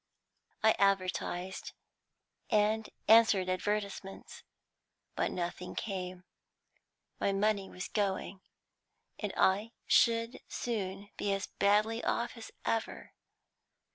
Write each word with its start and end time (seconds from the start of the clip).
"I 0.63 0.71
advertised, 0.79 1.73
and 2.49 2.89
answered 3.07 3.47
advertisements, 3.49 4.41
but 5.15 5.29
nothing 5.29 5.75
came. 5.75 6.23
My 7.19 7.31
money 7.31 7.69
was 7.69 7.87
going, 7.87 8.41
and 9.19 9.31
I 9.37 9.73
should 9.85 10.39
soon 10.47 11.11
be 11.17 11.31
as 11.33 11.45
badly 11.45 12.03
off 12.03 12.35
as 12.35 12.49
ever. 12.65 13.11